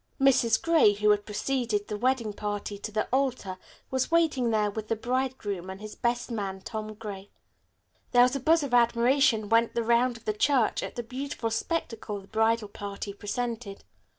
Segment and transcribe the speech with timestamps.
[0.19, 0.59] Mrs.
[0.59, 3.59] Gray, who had preceded the wedding party to the altar,
[3.91, 7.29] was waiting there with the bridegroom and his best man, Tom Gray.
[8.11, 11.51] There was a buzz of admiration went the round of the church at the beautiful
[11.51, 13.83] spectacle the bridal party presented.